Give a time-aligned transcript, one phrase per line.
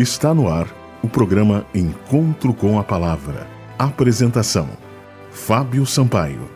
[0.00, 0.66] Está no ar
[1.02, 3.46] o programa Encontro com a Palavra.
[3.78, 4.66] Apresentação:
[5.30, 6.50] Fábio Sampaio.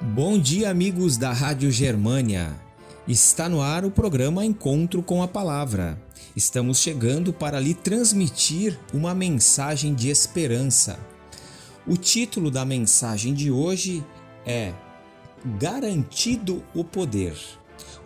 [0.00, 2.58] Bom dia, amigos da Rádio Germânia.
[3.06, 6.02] Está no ar o programa Encontro com a Palavra.
[6.34, 10.98] Estamos chegando para lhe transmitir uma mensagem de esperança.
[11.86, 14.02] O título da mensagem de hoje
[14.46, 14.72] é
[15.58, 17.36] Garantido o Poder.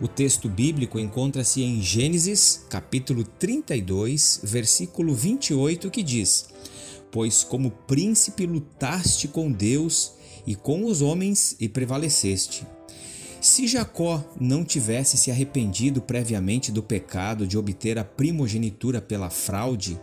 [0.01, 6.47] O texto bíblico encontra-se em Gênesis, capítulo 32, versículo 28, que diz:
[7.11, 10.13] Pois como príncipe lutaste com Deus
[10.45, 12.65] e com os homens e prevaleceste.
[13.43, 19.99] Se Jacó não tivesse se arrependido previamente do pecado de obter a primogenitura pela fraude,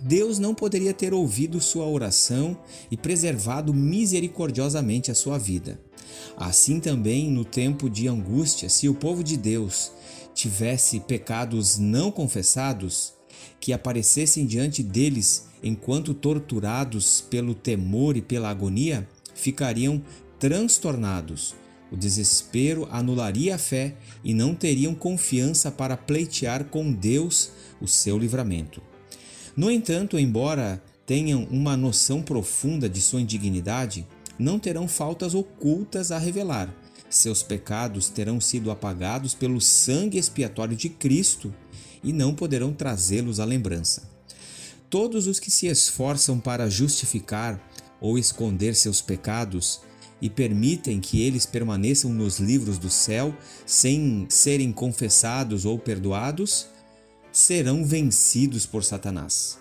[0.00, 2.58] Deus não poderia ter ouvido sua oração
[2.90, 5.80] e preservado misericordiosamente a sua vida.
[6.36, 9.92] Assim também, no tempo de angústia, se o povo de Deus
[10.34, 13.12] tivesse pecados não confessados,
[13.60, 20.02] que aparecessem diante deles enquanto torturados pelo temor e pela agonia, ficariam
[20.38, 21.54] transtornados.
[21.90, 27.50] O desespero anularia a fé e não teriam confiança para pleitear com Deus
[27.80, 28.80] o seu livramento.
[29.56, 34.06] No entanto, embora tenham uma noção profunda de sua indignidade,
[34.40, 36.74] não terão faltas ocultas a revelar.
[37.10, 41.54] Seus pecados terão sido apagados pelo sangue expiatório de Cristo
[42.02, 44.08] e não poderão trazê-los à lembrança.
[44.88, 47.60] Todos os que se esforçam para justificar
[48.00, 49.82] ou esconder seus pecados
[50.22, 56.66] e permitem que eles permaneçam nos livros do céu sem serem confessados ou perdoados,
[57.30, 59.59] serão vencidos por Satanás.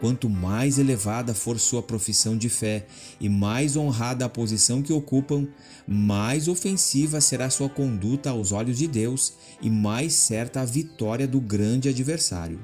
[0.00, 2.86] Quanto mais elevada for sua profissão de fé
[3.20, 5.48] e mais honrada a posição que ocupam,
[5.86, 11.40] mais ofensiva será sua conduta aos olhos de Deus e mais certa a vitória do
[11.40, 12.60] grande adversário.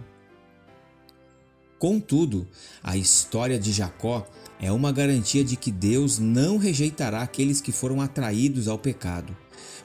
[1.77, 2.47] Contudo,
[2.83, 4.27] a história de Jacó
[4.61, 9.37] é uma garantia de que Deus não rejeitará aqueles que foram atraídos ao pecado,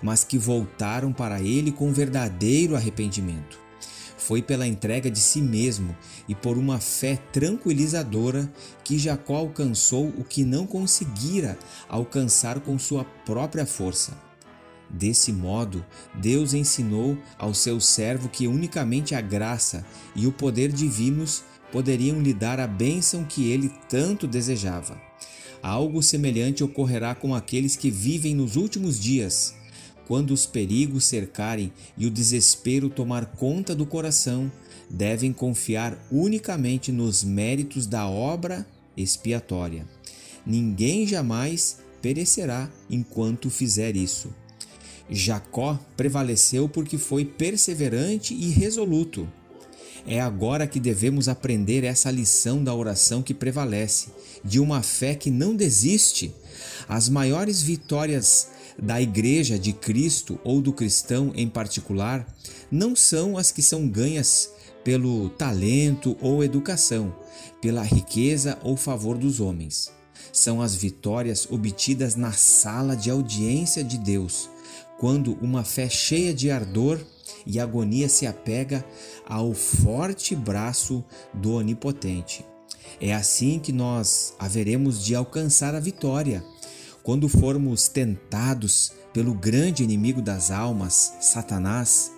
[0.01, 3.68] mas que voltaram para Ele com verdadeiro arrependimento.
[4.29, 5.97] Foi pela entrega de si mesmo
[6.27, 8.47] e por uma fé tranquilizadora
[8.83, 11.57] que Jacó alcançou o que não conseguira
[11.87, 14.15] alcançar com sua própria força.
[14.87, 19.83] Desse modo, Deus ensinou ao seu servo que unicamente a graça
[20.15, 25.01] e o poder divinos poderiam lhe dar a bênção que ele tanto desejava.
[25.59, 29.55] Algo semelhante ocorrerá com aqueles que vivem nos últimos dias
[30.09, 34.51] quando os perigos cercarem e o desespero tomar conta do coração,
[34.89, 38.65] devem confiar unicamente nos méritos da obra
[38.97, 39.85] expiatória.
[40.43, 44.33] Ninguém jamais perecerá enquanto fizer isso.
[45.11, 49.29] Jacó prevaleceu porque foi perseverante e resoluto.
[50.07, 54.07] É agora que devemos aprender essa lição da oração que prevalece,
[54.43, 56.33] de uma fé que não desiste.
[56.87, 58.47] As maiores vitórias
[58.81, 62.25] da Igreja de Cristo ou do cristão em particular
[62.71, 64.51] não são as que são ganhas
[64.83, 67.13] pelo talento ou educação,
[67.61, 69.91] pela riqueza ou favor dos homens.
[70.31, 74.49] São as vitórias obtidas na sala de audiência de Deus,
[74.99, 76.99] quando uma fé cheia de ardor
[77.45, 78.85] e agonia se apega
[79.25, 81.03] ao forte braço
[81.33, 82.45] do Onipotente.
[83.01, 86.43] É assim que nós haveremos de alcançar a vitória
[87.09, 92.11] quando formos tentados pelo grande inimigo das almas, Satanás,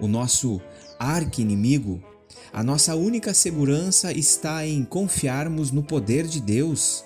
[0.00, 0.58] o nosso
[0.98, 2.02] arqui-inimigo,
[2.50, 7.04] a nossa única segurança está em confiarmos no poder de Deus.